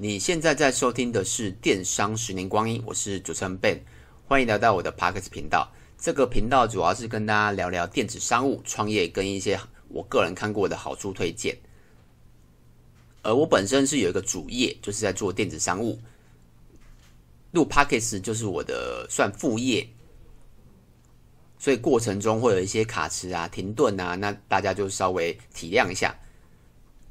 [0.00, 3.80] 你现在在收听的是《电商十年光阴》，我是主持人 Ben，
[4.28, 5.72] 欢迎来到我的 Podcast 频道。
[5.98, 9.58] 这个频道主要是跟大家聊聊电子商务、创业跟一些
[9.88, 11.58] 我个人看过的好书推荐。
[13.22, 15.98] 而我本身是有一个主业，就是在做电子商务，
[17.50, 19.88] 录 Podcast 就是我的算副业。
[21.58, 26.16] 所以过程中会有一些卡词啊、停顿啊，那大家就稍微体谅一下。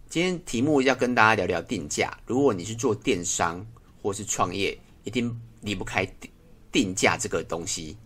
[0.10, 2.18] 今天题目要跟大家聊聊定价。
[2.26, 3.66] 如果你是做电商
[4.02, 6.32] 或是创业，一定离不开定
[6.72, 7.98] 定价这个东西。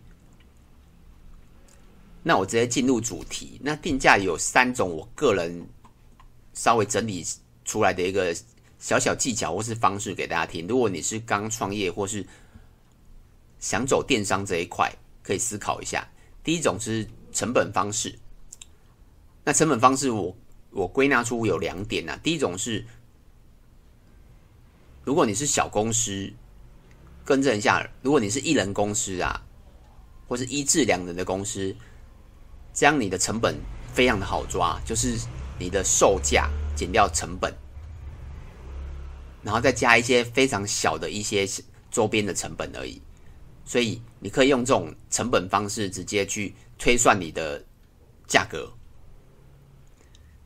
[2.24, 3.60] 那我直接进入主题。
[3.62, 5.64] 那定价有三种，我个人
[6.54, 7.24] 稍微整理
[7.64, 8.34] 出来的一个
[8.80, 10.66] 小小技巧或是方式给大家听。
[10.66, 12.26] 如果你是刚创业或是
[13.60, 14.92] 想走电商这一块，
[15.22, 16.06] 可以思考一下。
[16.42, 18.18] 第一种是成本方式，
[19.44, 20.36] 那成本方式我
[20.72, 22.18] 我归纳出有两点啊。
[22.22, 22.84] 第一种是，
[25.04, 26.32] 如果你是小公司，
[27.24, 29.40] 更正一下，如果你是一人公司啊，
[30.26, 31.74] 或是一至两人的公司，
[32.72, 33.56] 这样你的成本
[33.92, 35.18] 非常的好抓，就是
[35.58, 37.54] 你的售价减掉成本，
[39.42, 41.46] 然后再加一些非常小的一些
[41.90, 43.00] 周边的成本而已。
[43.64, 47.64] 所以你可以用这种成本方式直接去推算你的
[48.26, 48.68] 价格。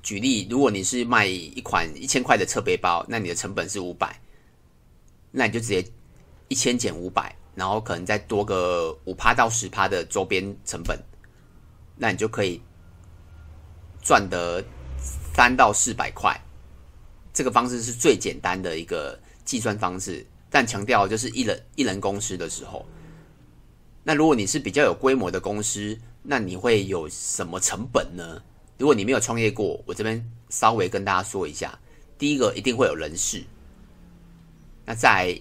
[0.06, 4.16] 举例，如果你是卖一款一千块的侧背包，那你的成本是五百，
[5.32, 5.84] 那你就直接
[6.46, 10.96] 一千减五百，然后可能再多个五趴到十趴的周边成本，
[11.96, 12.62] 那你就可以
[14.00, 14.62] 赚得
[15.34, 16.40] 三到四百块。
[17.34, 22.86] 这个方式是最简单的一个计算方式，但强调就是一人一人公司的时候。
[24.04, 28.40] 那如果你是比较有规模的公司，那你会有什么成本呢？
[28.78, 31.78] 如果你没有创业过，我这边稍微跟大家说一下。
[32.18, 33.44] 第一个一定会有人事，
[34.84, 35.38] 那在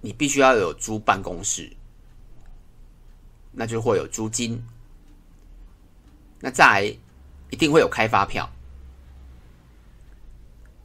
[0.00, 1.70] 你必须要有租办公室，
[3.52, 4.60] 那就会有租金。
[6.40, 6.82] 那再来
[7.50, 8.48] 一定会有开发票，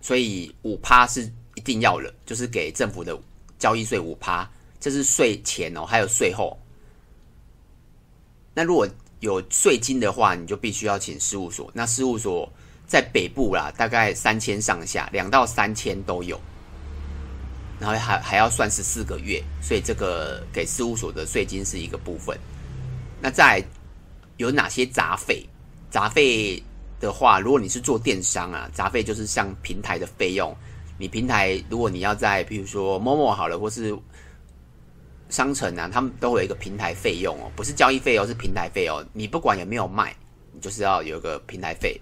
[0.01, 3.19] 所以五趴是一定要的，就是给政府的
[3.59, 4.49] 交易税五趴，
[4.79, 6.57] 这是税前哦，还有税后。
[8.53, 8.87] 那如果
[9.21, 11.71] 有税金的话，你就必须要请事务所。
[11.73, 12.51] 那事务所
[12.85, 16.39] 在北部啦，大概三千上下，两到三千都有。
[17.79, 22.37] 然后还还要算十四个月，所以这个给事务所的税金是一个部分。
[23.19, 23.63] 那再
[24.37, 25.43] 有哪些杂费？
[25.89, 26.61] 杂费
[26.99, 30.55] 的话，如果你是做电商啊，杂费就是像平台的费用。
[30.99, 33.97] 你平台如果你要在，比如说某某好了，或是
[35.31, 39.03] 商城啊，他们都会有一个平台费用哦，不是交易费哦，是平台费哦。
[39.13, 40.15] 你不管有没有卖，
[40.51, 41.99] 你就是要有一个平台费。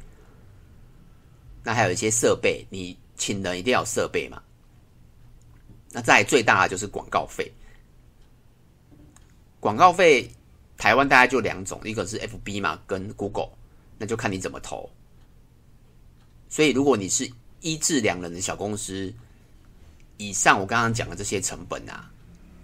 [1.63, 4.41] 那还有一些设备，你请人一定要设备嘛。
[5.91, 7.51] 那再最大的就是广告费。
[9.59, 10.29] 广告费，
[10.77, 13.49] 台湾大概就两种，一个是 FB 嘛，跟 Google，
[13.97, 14.89] 那就看你怎么投。
[16.47, 17.29] 所以如果你是
[17.61, 19.13] 一至两人的小公司，
[20.17, 22.09] 以上我刚刚讲的这些成本啊。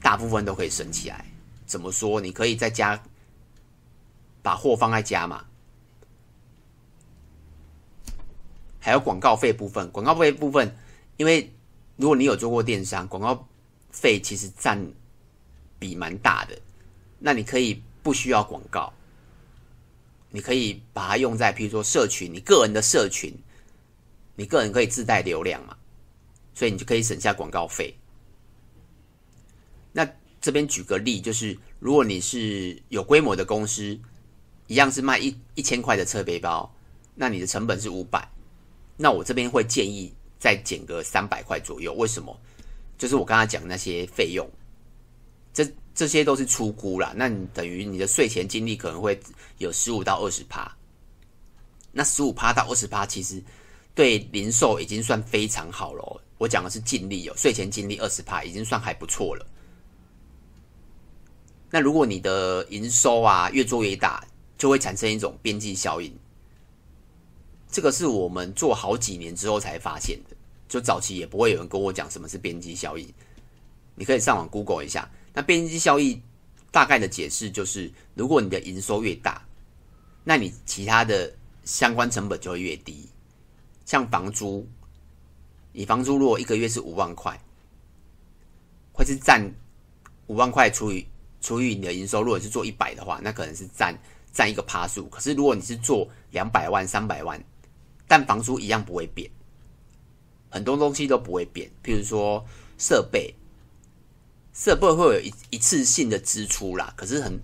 [0.06, 1.26] 大部分都可以省起来。
[1.66, 2.22] 怎么说？
[2.22, 3.02] 你可以在家
[4.44, 5.44] 把货放在家嘛。
[8.80, 10.78] 还有广告费部分，广告费部分，
[11.18, 11.52] 因为
[11.96, 13.48] 如果你有做过电商，广告
[13.90, 14.80] 费其实占
[15.80, 16.56] 比蛮大的。
[17.18, 18.94] 那你可以不需要广告，
[20.30, 23.36] 你可以把它用在，譬如说社群，你个人的社群，
[24.36, 25.76] 你个人可以自带流量嘛，
[26.54, 27.98] 所以你就可以省下广告费。
[30.46, 34.00] 这边举个例，就是如果你是有规模的公司，
[34.68, 36.72] 一样是卖一一千块的侧背包，
[37.16, 38.30] 那你的成本是五百，
[38.96, 41.96] 那我这边会建议再减个三百块左右。
[41.96, 42.40] 为什么？
[42.96, 44.48] 就是我刚才讲那些费用，
[45.52, 47.12] 这这些都是出估啦。
[47.16, 49.20] 那你等于你的税前净利可能会
[49.58, 50.72] 有十五到二十趴，
[51.92, 53.44] 那十五趴到二十趴，其实
[53.96, 56.22] 对零售已经算非常好了。
[56.38, 59.44] 我讲的是净利哦，税前净利二十趴已经算还不错了。
[61.76, 64.26] 那如果你的营收啊越做越大，
[64.58, 66.10] 就会产生一种边际效应。
[67.70, 70.38] 这个是我们做好几年之后才发现的，
[70.70, 73.06] 就早期也不会有人跟我讲什么是边际效应。
[73.94, 75.12] 你可以上网 Google 一下。
[75.34, 76.24] 那边际效应
[76.72, 79.46] 大概的解释就是，如果你的营收越大，
[80.24, 81.36] 那你其他的
[81.66, 83.10] 相关成本就会越低。
[83.84, 84.66] 像房租，
[85.74, 87.38] 你房租如果一个月是五万块，
[88.94, 89.54] 会是占
[90.28, 91.06] 五万块除以。
[91.46, 93.96] 除以你的营收，如果是做一百的话，那可能是占
[94.34, 95.08] 占一个趴数。
[95.10, 97.40] 可是如果你是做两百万、三百万，
[98.08, 99.30] 但房租一样不会变，
[100.50, 102.44] 很多东西都不会变，譬如说
[102.80, 103.32] 设备，
[104.54, 107.40] 设备会有一一次性的支出啦，可是很，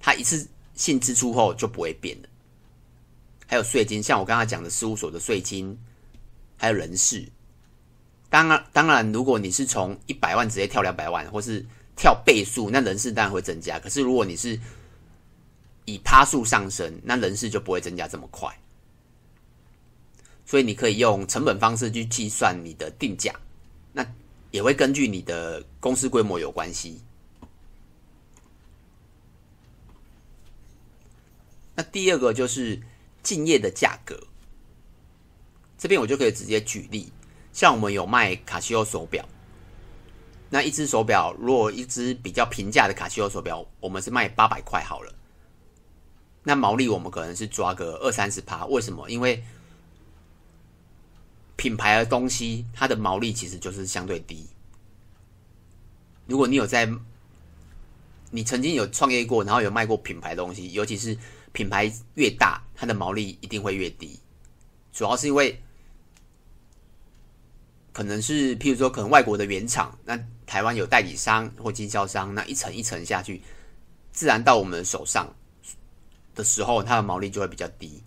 [0.00, 2.28] 它一次性支出后就不会变了。
[3.46, 5.78] 还有税金，像我刚才讲的事务所的税金，
[6.56, 7.30] 还有人事。
[8.30, 11.62] 当然，当然，如果你是从一百万直接跳两百万，或是
[11.96, 13.78] 跳倍数，那人事当然会增加。
[13.78, 14.58] 可是如果你是
[15.84, 18.56] 以趴数上升，那人事就不会增加这么快。
[20.44, 23.34] 所以你可以用成本方式去计算你的定价，
[23.92, 24.06] 那
[24.50, 27.00] 也会根据你的公司规模有关系。
[31.74, 32.78] 那第二个就是
[33.22, 34.26] 竞业的价格，
[35.78, 37.10] 这边我就可以直接举例。
[37.52, 39.26] 像我们有卖卡西欧手表，
[40.54, 45.10] 那一只手表，如果一只比较平价的卡西欧手表，我们是卖八百块好了。
[46.42, 49.08] 那毛利我们可能是抓个二三十趴，为什么？
[49.08, 49.42] 因为
[51.56, 54.46] 品牌的东西，它的毛利其实就是相对低。
[56.26, 56.86] 如果你有在，
[58.30, 61.16] 你曾经有创业过，然后有卖过品牌东西，尤其是
[61.52, 64.20] 品牌越大，它的毛利一定会越低。
[64.92, 65.58] 主要是因为。
[67.92, 73.42] 可能是，譬如说，可能外国的原厂，那台湾有代理商或经销商，那一层一层下去，
[74.12, 75.30] 自然到我们手上
[76.34, 78.02] 的时候，它的毛利就会比较低，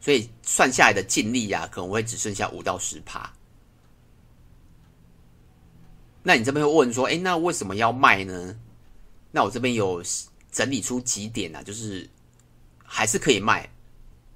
[0.00, 3.30] 所以算下来的净利啊，可能会只剩下五到十趴。
[6.22, 8.58] 那你这边会问说，哎，那为什么要卖呢？
[9.32, 10.02] 那我这边有
[10.50, 12.08] 整理出几点啊，就是
[12.82, 13.68] 还是可以卖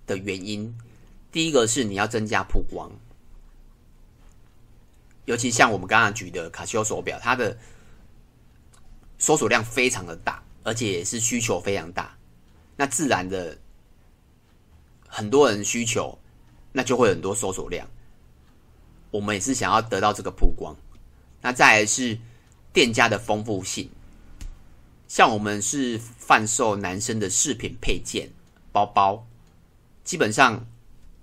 [0.07, 0.77] 的原因。
[1.33, 2.91] 第一个是你要增加曝光。
[5.27, 7.57] 尤其像我们刚刚举的卡西欧手表，它的
[9.19, 12.15] 搜索量非常的大，而且也是需求非常大，
[12.77, 13.57] 那自然的
[15.09, 16.19] 很多人需求，
[16.73, 17.89] 那就会很多搜索量。
[19.11, 20.77] 我们也是想要得到这个曝光。
[21.41, 22.19] 那再来是
[22.73, 23.91] 店家的丰富性，
[25.09, 28.31] 像我们是贩售男生的饰品配件、
[28.73, 29.27] 包包，
[30.03, 30.67] 基本上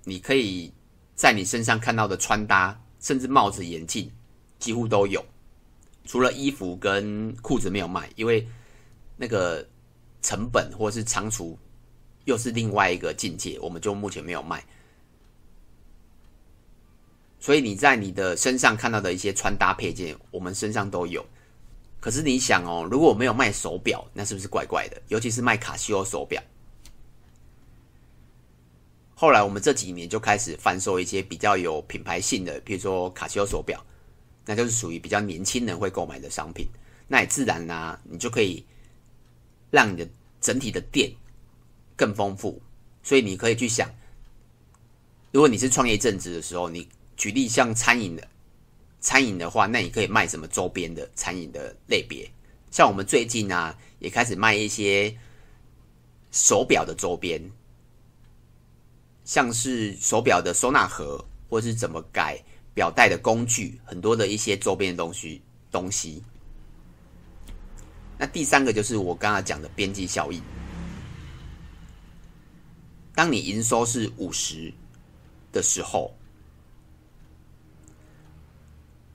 [0.06, 0.74] 你可以
[1.14, 2.81] 在你身上看到的穿搭。
[3.02, 4.10] 甚至帽子、眼镜
[4.60, 5.26] 几乎都有，
[6.06, 8.48] 除了衣服跟裤子没有卖，因为
[9.18, 9.68] 那个
[10.22, 11.58] 成本或是仓储
[12.26, 14.64] 又是另外一个境界，我们就目前没有卖。
[17.40, 21.26] 所以你在你的身上看到的一些穿搭配件，我们身上都有。
[22.00, 25.02] 可是你想哦，如果我没有卖手表，那是不是怪怪的？
[25.08, 26.42] 尤其是卖卡西欧手表。
[29.22, 33.80] 后来我们这几年就开始贩售一些比较有品牌性的，比如说卡西欧手表，
[34.48, 36.66] 那就是属于比较年轻人会购买的商品。
[37.08, 38.66] 那也自然呢、你就可以
[39.70, 40.10] 让你的
[40.40, 41.12] 整体的店
[41.96, 42.60] 更丰富。
[43.04, 43.88] 所以你可以去想，
[45.32, 48.28] 如果你是创业正职的时候，你举例像餐饮的
[49.02, 52.28] 餐饮的话，那你可以卖什么周边的餐饮的类别？
[52.72, 55.16] 像我们最近、啊，也开始卖一些
[56.32, 57.40] 手表的周边。
[59.24, 62.42] 像是手表的收纳盒，或是怎么改
[62.74, 65.42] 表带的工具，很多的一些周边的东西
[65.72, 66.24] 东西。
[68.18, 70.42] 那第三个就是我刚刚讲的边际效益。
[73.14, 74.74] 当你营收是五十
[75.52, 76.16] 的时候，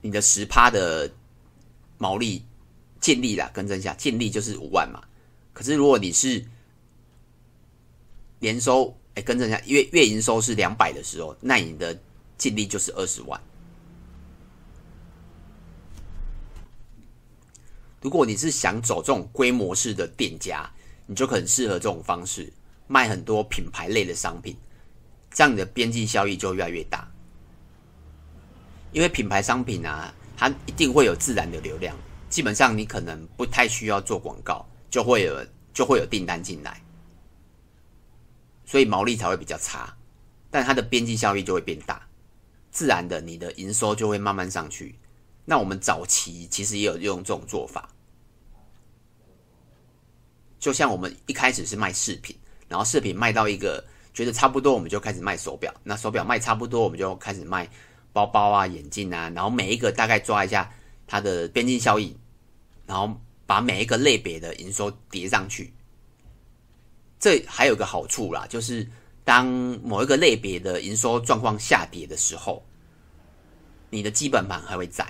[0.01, 1.11] 你的十趴的
[1.97, 2.45] 毛利
[3.01, 5.01] 净利啦，更正一下，净利就是五万嘛。
[5.51, 6.45] 可是如果你是
[8.39, 11.99] 年收，哎，更正一下，月月营收是两百的时候，那你的
[12.37, 13.41] 净利就是二十万。
[17.99, 20.69] 如果你是想走这种规模式的店家，
[21.07, 22.53] 你就很适合这种方式，
[22.85, 24.55] 卖很多品牌类的商品，
[25.31, 27.11] 这样你的边际效益就越来越大。
[28.91, 31.97] 因为品牌商品啊，它一定会有自然的流量，
[32.29, 35.43] 基本上你可能不太需要做广告，就会有
[35.73, 36.79] 就会有订单进来。
[38.67, 39.97] 所以毛利才会比较差，
[40.51, 42.05] 但它的边际效益就会变大，
[42.69, 44.99] 自然的你的营收就会慢慢上去。
[45.45, 47.89] 那我们早期其实也有用这种做法，
[50.59, 53.81] 就像我们一开始是卖饰品，然后饰品卖到一个
[54.13, 55.73] 觉得差不多，我们就开始卖手表。
[55.83, 57.69] 那手表卖差不多，我们就开始卖
[58.11, 60.69] 包包啊、眼镜啊，然后每一个大概抓一下
[61.07, 62.17] 它的边际效益，
[62.85, 65.73] 然后把每一个类别的营收叠上去。
[67.19, 68.87] 这还有个好处啦，就是
[69.23, 69.45] 当
[69.83, 72.63] 某一个类别的营收状况下跌的时候，
[73.89, 75.05] 你的基本盘还会在。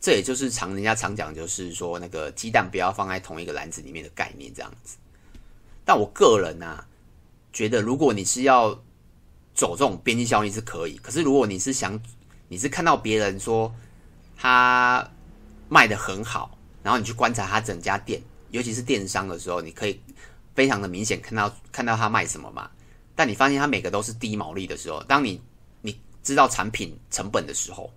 [0.00, 4.96] 这也就是常人家常讲，就是说那个鸡蛋不要放在同一个篮子里面的概念这样子。
[5.84, 6.86] 但我个人、啊，
[7.52, 8.70] 觉得如果你是要
[9.52, 10.96] 走这种边际效应是可以。
[10.98, 12.00] 可是如果你是想，
[12.48, 13.74] 你是看到别人说
[14.36, 15.10] 他
[15.68, 20.00] 卖的很好，然后你去观察他整家店，尤其是电商的时候，你可以
[20.56, 22.68] 非常的明显看到看到他卖什么嘛。
[23.14, 25.40] 但你发现他每个都是低毛利的时候，当你
[25.82, 27.92] 你知道产品成本的时候，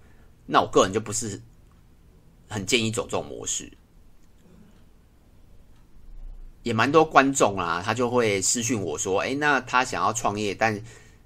[0.45, 1.41] 那我个人就不是
[2.47, 3.71] 很建议走这种模式。
[6.63, 10.79] 也蛮多观众啊，他就会私讯我说：“哎，那他想要创业，但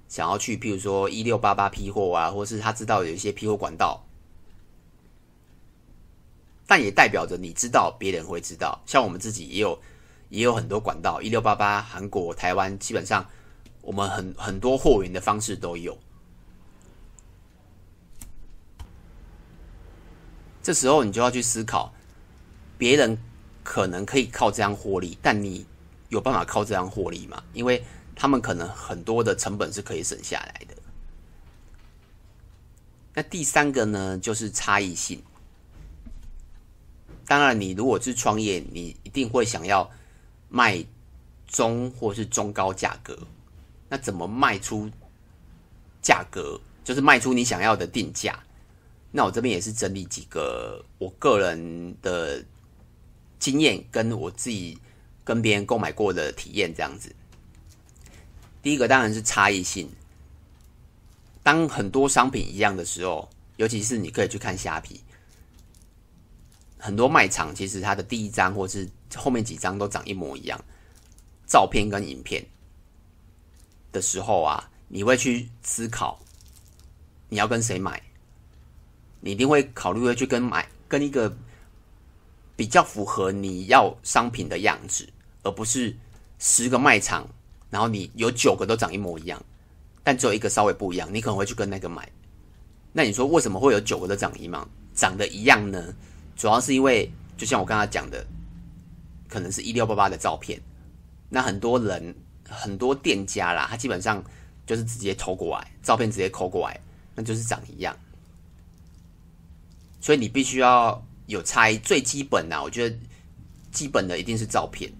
[0.08, 4.06] 想要去，譬如说一六八八批货啊，或是他知道有一些批货管道，
[6.66, 8.80] 但也代表着你知道，别人会知道。
[8.86, 9.76] 像我们自己也有
[10.34, 13.24] 也有很多管道，一六八八，韩国、台湾，基本上
[13.80, 15.96] 我们很很多货源的方式都有。
[20.62, 21.92] 这时候你就要去思考，
[22.76, 23.16] 别人。”
[23.64, 25.64] 可能可以靠这样获利，但你
[26.10, 27.42] 有办法靠这样获利吗？
[27.54, 27.82] 因为
[28.14, 30.74] 他们可能很多的成本是可以省下来的。
[33.14, 35.22] 那第三个呢，就是差异性。
[37.24, 39.90] 当然，你如果是创业，你一定会想要
[40.54, 40.78] 卖
[41.48, 43.18] 中或是中高价格。
[43.88, 44.88] 那怎么卖出
[46.00, 46.60] 价格？
[46.84, 48.38] 就是卖出你想要的定价。
[49.10, 52.44] 那我这边也是整理几个我个人的。
[53.40, 54.78] 经验跟我自己
[55.22, 57.14] 跟别人购买过的体验这样子。
[58.62, 59.86] 第一个当然是差异性。
[61.42, 64.98] 当很多商品一样的时候，尤其是你可以去看虾皮，
[66.84, 68.86] 很多卖场其实它的第一张或是
[69.16, 70.62] 后面几张都长一模一样，
[71.46, 72.44] 照片跟影片
[73.90, 76.20] 的时候啊，你会去思考
[77.30, 78.02] 你要跟谁买，
[79.20, 81.34] 你一定会考虑会去跟买跟一个。
[82.56, 85.08] 比较符合你要商品的样子，
[85.42, 85.92] 而不是
[86.38, 87.28] 十个卖场，
[87.68, 89.44] 然后你有九个都长一模一样，
[90.04, 92.08] 但只有一个稍微不一样，你可能会去跟那个买。
[92.92, 95.92] 那你说为什么会有九个都长一样，长得一样呢？
[96.36, 98.24] 主要是因为就像我刚才讲的，
[99.28, 100.60] 可能是一六八八的照片，
[101.28, 102.14] 那很多人
[102.48, 104.22] 很多店家啦，他基本上
[104.66, 106.80] 就是直接偷过来，照片直接抠过来，
[107.14, 107.96] 那就是长一样。
[110.00, 111.02] 所以你必须要。
[111.26, 112.94] 有差异，最基本的，我觉得
[113.72, 114.92] 基本的一定是照片。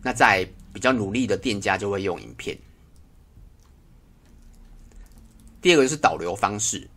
[0.00, 2.56] 那在比较努力的店家就会用影片。
[5.60, 6.88] 第二个就是导流方式，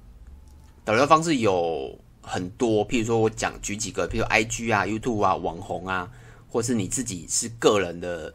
[0.86, 6.12] 导流方式有很多，譬如说我讲举几个，譬如 IG 啊、YouTube 啊、网红啊，
[6.50, 8.34] 或是你自己是个人的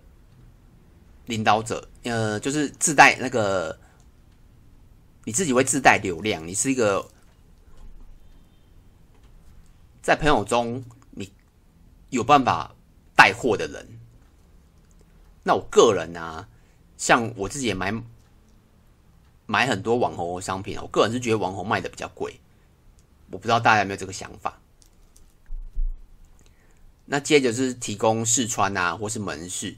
[1.27, 3.79] 领导者，呃，就是自带那个
[5.25, 7.09] 你自己会自带流量，你是一个。
[10.03, 11.33] 在朋友中，你
[12.11, 12.75] 有办法
[13.15, 14.01] 带货的人，
[15.45, 16.49] 那我个人啊，
[16.97, 17.95] 像我自己也买
[19.47, 22.41] 买很多网红商品，我个人是觉得网红卖的比较贵，
[23.33, 24.61] 我不知道大家有没有这个想法。
[27.07, 29.75] 那接着是提供试穿啊，或是门市，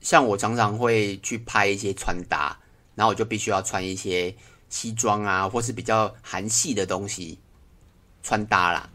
[0.00, 2.56] 像我常常会去拍一些穿搭，
[2.94, 4.36] 然后我就必须要穿一些
[4.68, 7.40] 西装啊，或是比较韩系的东西。
[8.22, 8.90] 穿搭啦，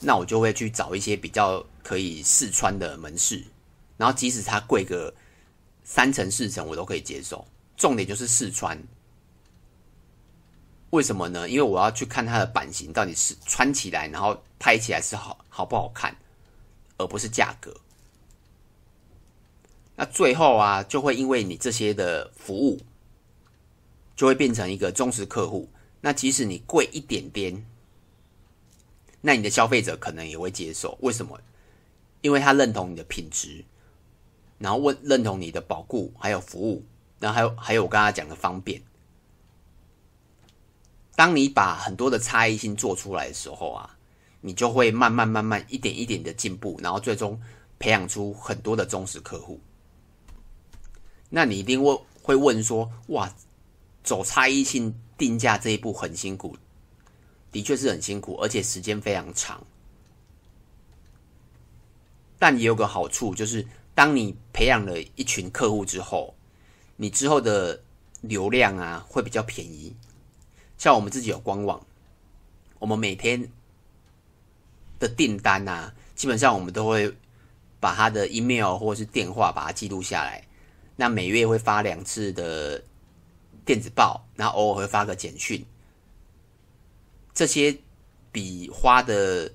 [0.00, 3.42] 那我就会去找一些比较可以试穿的门市，
[3.96, 5.14] 然后即使它贵个
[5.82, 7.46] 三成四成，我都可以接受。
[7.78, 8.78] 重点就是试穿，
[10.94, 11.48] 为什么呢？
[11.48, 16.16] 因为我要去看它的版型到底是穿起来，然后拍起来是好好不好看，
[16.98, 17.74] 而不是价格。
[19.96, 22.80] 那最后啊，就会因为你这些的服务，
[24.14, 25.68] 就会变成一个忠实客户。
[26.00, 27.66] 那即使你贵一点点。
[29.20, 31.40] 那你的消费者可能也会接受，为什么？
[32.20, 33.64] 因为他认同你的品质，
[34.58, 36.84] 然后问认同你的保固还有服务，
[37.18, 38.80] 然后还有还有我刚才讲的方便。
[41.16, 43.96] 当你把很多的差异性做出来的时候啊，
[44.40, 47.40] 你就会慢慢慢慢一点一点的进步，然后最终
[47.78, 49.60] 培养出很多的忠实客户。
[51.30, 53.32] 那你一定会会问说：哇，
[54.02, 56.56] 走差异性定价这一步很辛苦。
[57.52, 59.64] 的确是很辛苦，而且时间非常长。
[62.36, 66.34] 但也有个好处，就是当你培养了一群客户之后，
[66.96, 67.80] 你之后的
[68.20, 69.94] 流量啊会比较便宜。
[70.78, 71.84] 像我们自己有官网，
[72.78, 73.50] 我们每天
[74.98, 77.14] 的订单啊，基本上我们都会
[77.80, 80.42] 把他的 email 或者是电话把它记录下来。
[80.96, 82.82] 那每月会发两次的
[83.64, 85.64] 电子报，然后偶尔会发个简讯。
[87.32, 87.76] 这些
[88.30, 89.50] 比花的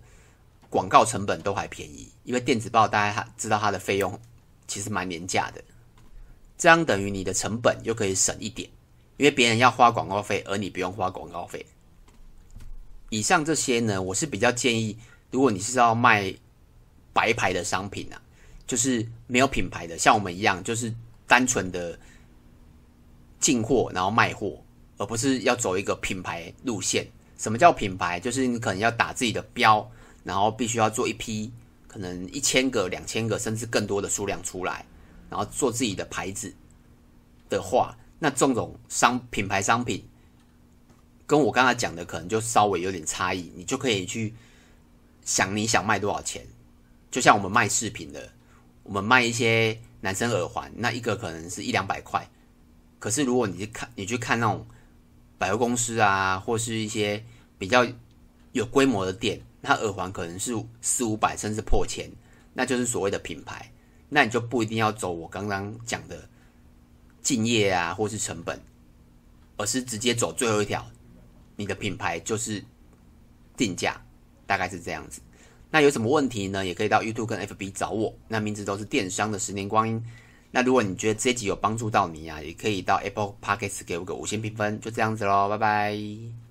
[0.70, 4.20] 广告成本都还便宜，因为电子报大家知道它的费用
[4.68, 5.64] 其实蛮廉价的。
[6.58, 8.70] 这样等于你的成本又可以省一点，
[9.20, 11.66] 因为别人要花广告费，而你不用花广告费。
[13.10, 14.98] 以上这些呢，我是比较建议，
[15.30, 16.34] 如果你是要卖
[17.12, 18.22] 白牌的商品啊，
[18.66, 20.94] 就是没有品牌的，像我们一样，就是
[21.28, 22.00] 单纯的
[23.42, 24.64] 进货然后卖货，
[24.98, 27.06] 而不是要走一个品牌路线。
[27.38, 28.22] 什么叫品牌？
[28.22, 29.92] 就是你可能要打自己的标，
[30.24, 31.52] 然后必须要做一批
[31.90, 34.86] 可能一千个、两千个甚至更多的数量出来，
[35.30, 36.54] 然后做自己的牌子
[37.50, 40.06] 的话，那这种商品牌商品。
[41.26, 44.34] 跟我刚才讲的可能就稍微有点差异，你就可以去
[45.24, 46.44] 想你想卖多少钱。
[47.12, 48.30] 就像我们卖饰品的，
[48.82, 52.28] 我们卖一些男生耳环，那一个可能是一两百块。
[52.98, 54.66] 可是如果你去看，你去看那种
[55.38, 57.24] 百货公司啊，或是一些
[57.60, 57.86] 比较
[58.52, 62.10] 有规模的店，那耳环可能是四五百甚至破千，
[62.54, 63.72] 那就是所谓的品牌。
[64.10, 66.28] 那你就不一定要走我刚刚讲的
[67.22, 68.60] 敬业啊，或是成本，
[69.58, 70.86] 而是直接走最后一条。
[71.56, 72.64] 你的品牌就是
[73.58, 74.02] 定价，
[74.46, 75.22] 大概是这样子。
[75.70, 76.66] 那有什么问题呢？
[76.66, 80.04] 也可以到 YouTube 跟 FB 找我，那名字都是电商的十年光阴。
[80.52, 86.49] 那如果你觉得这集有帮助到你啊，也可以到 Apple Podcast 给我个五星评分，就这样子喽，拜拜。